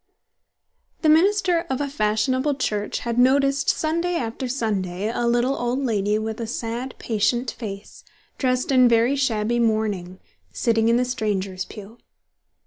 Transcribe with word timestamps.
The 1.03 1.09
minister 1.09 1.59
of 1.69 1.79
a 1.79 1.87
fashionable 1.87 2.55
church 2.55 3.01
had 3.01 3.19
noticed 3.19 3.69
Sunday 3.69 4.15
after 4.15 4.47
Sunday 4.47 5.11
a 5.13 5.27
little 5.27 5.55
old 5.55 5.77
lady 5.77 6.17
with 6.17 6.41
a 6.41 6.47
sad, 6.47 6.95
patient 6.97 7.51
face, 7.51 8.03
dressed 8.39 8.71
in 8.71 8.89
very 8.89 9.15
shabby 9.15 9.59
mourning, 9.59 10.19
sitting 10.51 10.89
in 10.89 10.97
the 10.97 11.05
strangers' 11.05 11.65
pew. 11.65 11.99